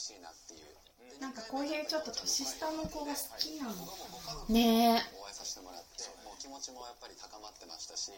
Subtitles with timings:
[0.00, 1.20] しいなっていう。
[1.20, 3.74] なんかこういうちょっと年下の子が好きなの
[4.48, 8.10] ねお会いさせてもらってもう気持ちもやっぱり高まってましたし。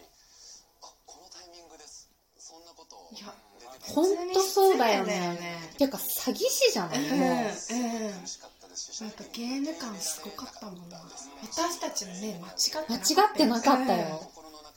[0.82, 2.08] あこのタイミングです。
[2.38, 5.40] そんなことをいや出てくほんとそうだよ普通に失礼だよね。
[5.40, 7.00] ねていうか詐欺師じゃない？
[7.00, 7.22] もううん。
[7.22, 7.28] う
[8.18, 10.98] んるしかったですしなんかゲーム感すごかったもんな
[11.42, 14.30] 私たちの目間違って間な違ってなかったよ。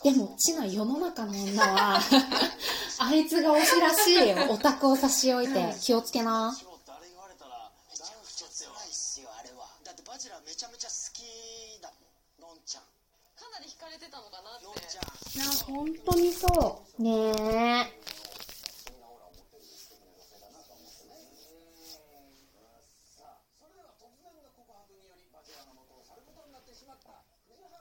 [0.03, 1.99] でもちな世の中の女は
[2.99, 4.35] あいつが推しらしいよ。
[4.51, 5.75] オタクを差し置いて。
[5.81, 11.91] 気をつけな仕事あれ言われたらめちゃくちゃ強いっすよあれはだってバチェラーめちゃめちゃ好きだ
[12.39, 15.03] もんのんちゃんかなり惹かれてたのかなってのんちゃん
[15.35, 17.03] いや本当にそう。
[17.03, 18.05] ねえ。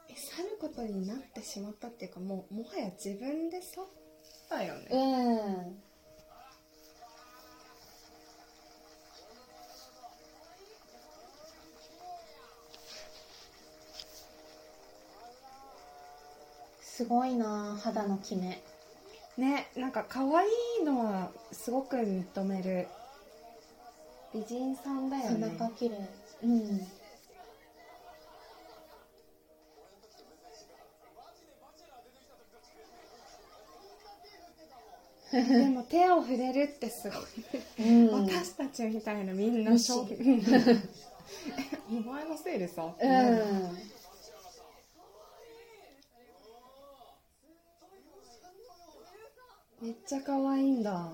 [0.09, 3.85] え去ることになってしまったっていうかもうもはや自分で去っ
[4.49, 4.89] たよね。
[4.91, 5.94] うん
[16.97, 18.63] すごいな肌のキメ。
[19.37, 20.47] ねなんか可愛
[20.81, 22.87] いのはすごく認める。
[24.33, 25.97] 美人さんだよ背ね中綺麗。
[26.45, 26.79] うん。
[35.33, 37.17] でも手を触れるってすご
[37.83, 38.29] い、 うん。
[38.29, 40.23] 私たちみたいなみんな虫衝撃
[41.91, 43.94] お前のせいでさ、うん
[49.85, 51.13] めっちゃ可愛いんだ。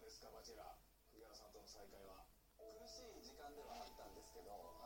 [0.00, 0.76] ですかバチェラー。
[1.12, 2.24] 藤原さんとの再会は。
[2.56, 4.83] 苦しい時間ではあったんですけど。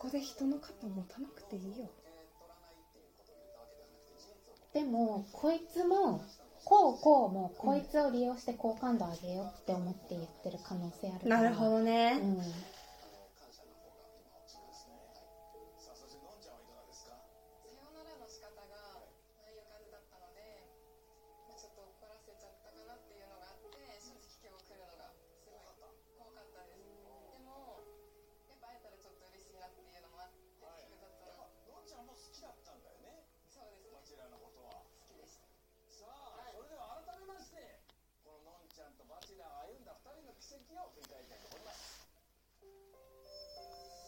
[0.00, 1.90] こで人の肩持たなくていいよ。
[4.72, 6.24] でもこいつも
[6.64, 11.42] こうこうもこいつを利用して好感度上げようって思って言ってる可能性あるから。
[11.42, 12.42] なるほどね、うん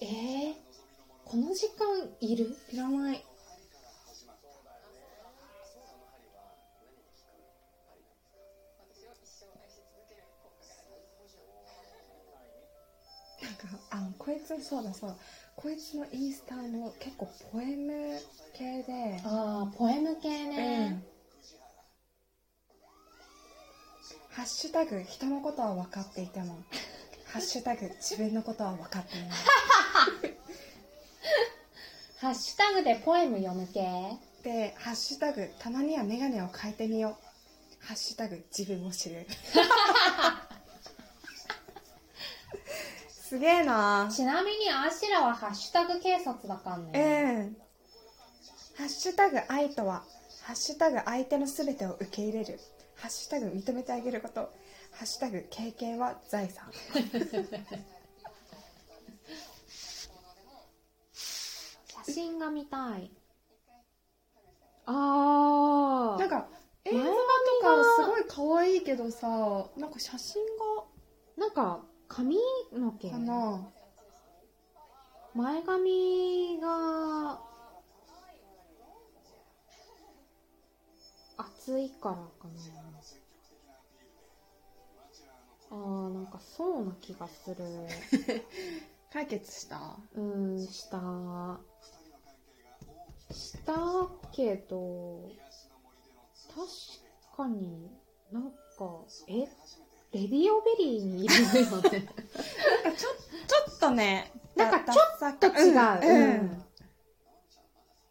[0.01, 0.55] えー、
[1.25, 2.57] この時間いる？
[2.73, 3.25] いらない。
[13.43, 15.17] なんかあのこいつそうだそうだ。
[15.55, 18.19] こいつのインスタも結構ポエム
[18.55, 19.21] 系で。
[19.25, 21.03] ああポエム系ね、
[24.32, 26.56] ハッシュタグ人のことは分かっていても
[27.32, 29.31] ハッシュタグ自分のことは分かっていない。
[32.20, 34.19] ハッシュタグでポエム読む系？
[34.43, 37.87] でハッシュタグたまにはメガネを変えてみよう。
[37.87, 39.26] ハッシュタグ自分を知る。
[43.09, 44.10] すげえな。
[44.14, 46.99] ちなみにアシラはハッシュタグ警察だからねえ
[47.50, 47.62] え
[48.76, 50.04] ハッシュタグ愛とは
[50.43, 52.60] ハッシュタグ相手のすべてを受け入れる
[53.03, 54.43] ハッシュタグ認めてあげること。
[54.93, 56.71] ハッシュタグ経験は財産。
[61.12, 63.11] 写真が見たい。
[64.87, 66.47] あなんか
[66.85, 67.17] 映像前髪
[67.61, 67.85] とか。
[68.05, 69.27] すごい可愛いけどさ
[69.77, 70.41] なんか写真
[71.37, 72.37] なんか髪
[72.73, 73.11] の毛。
[73.11, 73.69] がかな。
[75.35, 77.41] 前髪が
[81.38, 83.01] 厚いからかな
[85.73, 87.57] あーなんかそうな気がする。
[89.11, 89.97] 解決した？
[90.15, 91.01] うんした。
[93.31, 93.73] した
[94.33, 95.31] けど
[96.55, 97.91] 確かに
[98.31, 98.55] なんか
[99.29, 99.49] え？
[100.13, 101.53] レディオベリーにいるよね。
[101.53, 105.73] ちょちょっとねなんかちょっと違う、
[106.03, 106.41] うん。
[106.41, 106.65] うん。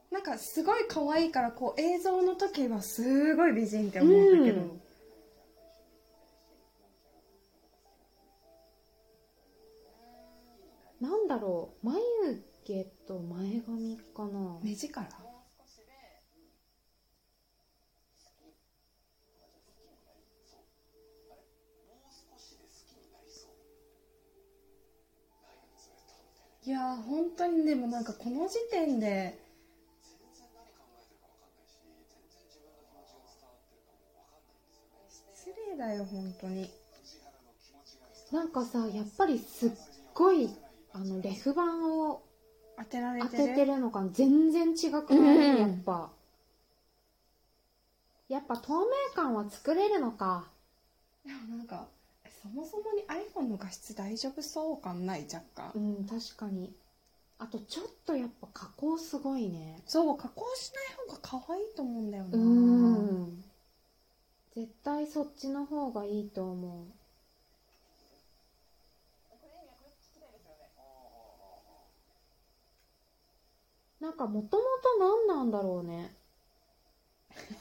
[0.10, 4.82] なんかすごい可愛いからこう映像の時はすごい美人って思うんだけど、うん
[11.12, 12.00] なんだろう眉
[12.64, 14.58] 毛と前髪かな。
[14.64, 15.06] 目力？
[26.64, 29.38] いや本当にでもなんかこの時点で
[35.34, 36.70] 失礼だよ本当に。
[38.32, 39.72] なんかさやっぱりすっ
[40.14, 40.50] ごい
[40.94, 42.22] あのレフ板を
[42.78, 43.44] 当てられ当てる？
[43.50, 45.60] ててるのが全然違くない、うん。
[45.60, 46.10] やっぱ。
[48.30, 50.46] やっぱ透明感は作れるのか。
[51.26, 51.88] でもなんか
[52.42, 55.26] そもそもに iPhone の画質大丈夫そう感ない？
[55.32, 55.72] 若干。
[55.76, 56.74] うん確かに。
[57.40, 59.82] あとちょっとやっぱ加工すごいね。
[59.86, 62.38] そう加工しない方が可愛いと思うんだよな。
[62.38, 63.44] うん。
[64.56, 66.86] 絶対そっちの方がいいと思う
[74.12, 74.64] なんかもとも
[75.00, 76.14] と何なんだろうね。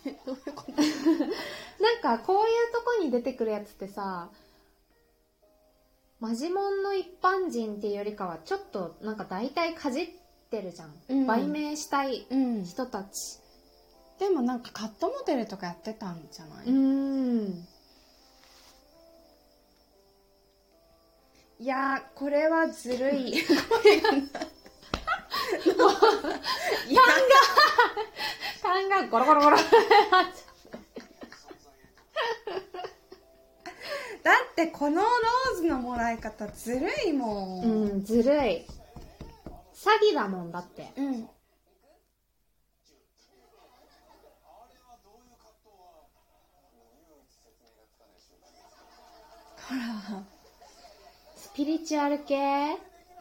[0.26, 0.72] どういうこと？
[0.82, 4.30] なんかこういうとこに出てくるやつってさ
[6.18, 10.08] マジモンの一般人っていうよりかはちょっとなんか大体かじっ
[10.50, 11.26] てるじゃん、うん。
[11.26, 12.64] 売名したいうん。
[12.64, 13.38] 人たち。
[14.18, 17.68] でもなんかカットモデルとかやってたんじゃない、うん。
[21.60, 23.34] いやーこれはずるい
[28.62, 29.56] 勘がゴロゴロゴロ。
[34.22, 37.64] だってこのローズのもらい方ずるいもん。
[37.64, 38.64] うんずるい。
[39.74, 40.92] 詐欺だもんだって。
[40.96, 41.28] うん。
[49.70, 49.74] ほ
[51.36, 52.36] スピリチュアル系？
[52.36, 52.76] ら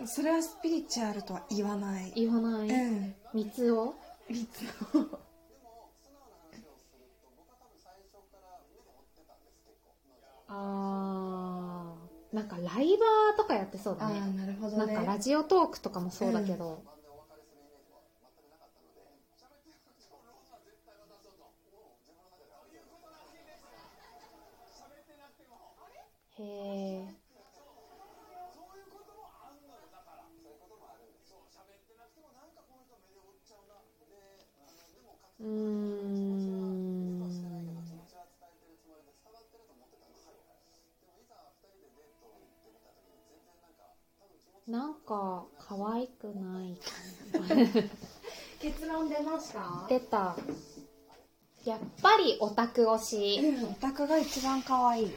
[0.06, 2.12] それはスピリチュアルとは言わない。
[2.16, 3.16] 言わない、うん。
[3.34, 3.96] 三つを？
[4.30, 4.63] いつ
[4.96, 5.19] も
[10.48, 12.36] あー。
[12.36, 14.19] なんかライバーとかやってそうだあね。
[14.22, 14.94] あなるほどね。
[14.94, 16.84] なんかラジオトークとかもそうだけど、
[26.40, 27.19] へえ
[35.39, 36.19] うーん。
[44.68, 46.77] なんか可愛くない
[48.62, 50.36] 結論出ました出た。
[51.65, 53.39] やっぱりオタク推し。
[53.39, 55.15] うんオタクが一番可愛い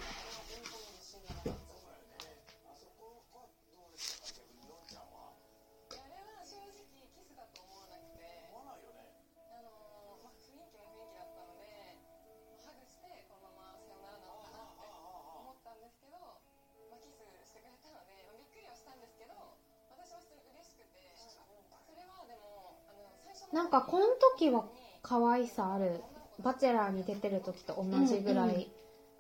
[23.53, 24.07] なんかこの
[24.37, 24.65] 時は
[25.03, 26.03] 可愛さある。
[26.43, 28.67] バチェラーに出てる時と同じぐらい、うん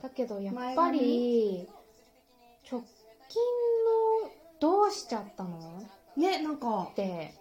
[0.02, 1.68] だけどやっぱり
[2.68, 2.80] 直
[3.28, 3.40] 近
[4.24, 5.84] のどうしちゃったの？
[6.16, 7.32] ねなんかって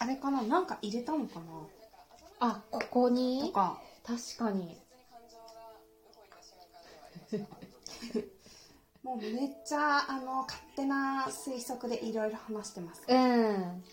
[0.00, 0.42] あれかな？
[0.42, 1.44] なんか入れたのかな？
[2.40, 3.78] あこことにか。
[4.04, 4.76] 確かに。
[9.04, 13.04] もうめっちゃあの勝手な推測でいろいろ話してます。
[13.06, 13.84] うん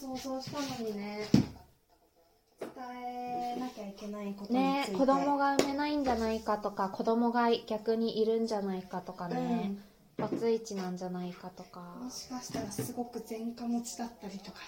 [0.00, 1.28] ごいいろいろ想像したのにね。
[2.60, 2.68] 伝
[3.56, 4.92] えなきゃいけないことについて。
[4.92, 9.76] ね子供が産めないんじゃないかとか子供が逆にいるんじゃないかとかね、
[10.16, 11.80] バツイチなんじゃないかとか。
[12.02, 14.58] もしかしたらすごく前科持ちだったりとか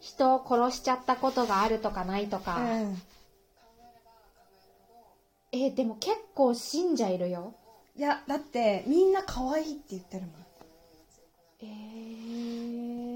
[0.00, 3.02] 人を殺しちゃったことがあるとかないとか、 うん。
[5.52, 7.54] えでも結構信者いるよ。
[7.96, 10.32] いやだってみんな可愛いって言ってるもん。
[11.60, 13.07] えー、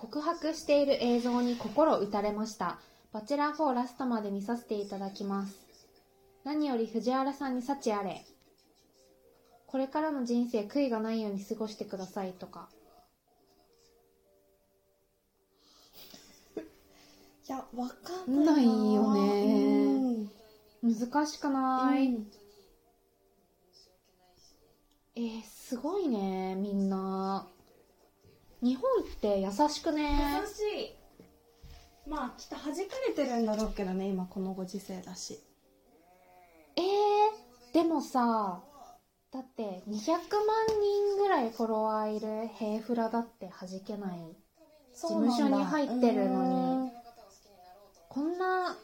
[0.00, 2.78] 告白している映像に心打たれました。
[3.12, 5.60] バチェラー4ラストまで見させていただきます。
[6.42, 8.24] 何より藤原さんに幸あれ。
[9.66, 12.70] これからの人生悔いがないように過ごしてくださいとか。
[16.56, 16.62] い
[17.46, 20.30] やわかんないよね。
[20.82, 20.98] うん。
[20.98, 22.30] 難しくない、うん。
[25.16, 27.46] えー、すごいねみんな
[28.62, 30.40] 日本って優しくね。
[30.42, 30.96] 優しい。
[32.08, 35.40] まあきっと弾かれてるんだろうけどね今このご時世だし。
[36.76, 38.62] えー、でもさ
[39.32, 40.20] だって200万
[40.80, 44.18] 人ぐらいフォロワーいるヘイフラだって弾けない。
[44.92, 46.90] 事務所に入ってるのに。
[48.08, 48.76] こんな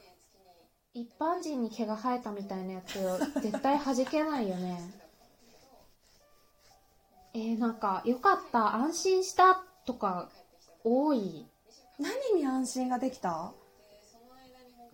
[0.95, 2.95] 一般人に毛が生えたみたいなやつ
[3.43, 5.06] 絶対弾けないよね
[7.37, 10.31] えー、なんかよかった安心したとか
[10.85, 11.47] 多い？
[11.99, 13.53] 何に安心ができた？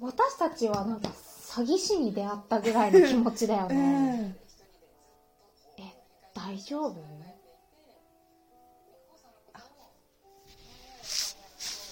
[0.01, 4.37] 私たちはなんか詐欺師に出会ったぐらいの気持ちだようね、 ん。
[5.79, 5.83] え
[6.35, 6.97] 大丈夫？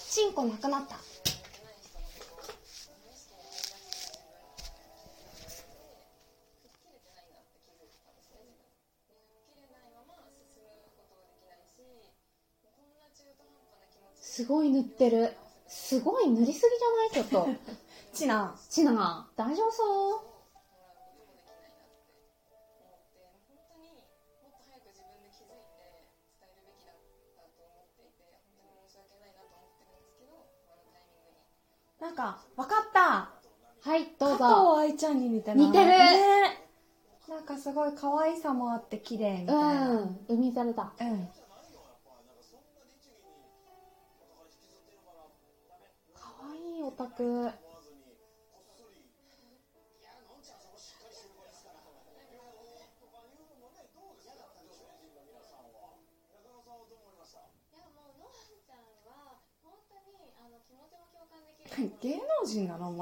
[0.09, 0.97] チンコなくなった
[14.41, 15.33] すごい塗ってる。
[15.67, 16.77] すごい塗りすぎ
[17.13, 17.27] じゃない？
[17.29, 17.47] ちょっと。
[18.13, 18.55] チナ。
[18.69, 20.19] ちなが大丈夫そう？
[31.99, 33.29] なんかわかった
[33.89, 36.67] はいどう加ぞ藤愛ちゃんに似てない似てるね
[37.29, 41.29] なんかすごい可愛さもあって綺麗みたいなうん海猿だうん
[46.91, 47.51] できる。
[62.01, 62.99] 芸能人なのお前